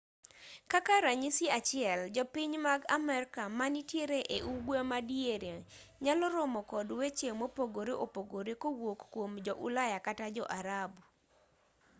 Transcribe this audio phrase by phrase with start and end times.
[0.71, 5.53] kaka ranyisi achiel jopiny mag amerka manitiere e ugwe ma diere
[6.03, 11.01] nyalo romo kod weche mopogore opogore kowuok kuom jo-ulaya kata jo-arabu